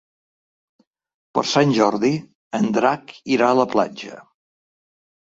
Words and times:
Per 1.39 1.43
Sant 1.51 1.75
Jordi 1.81 2.13
en 2.63 2.69
Drac 2.81 3.17
irà 3.39 3.55
a 3.55 3.63
la 3.63 3.71
platja. 3.79 4.21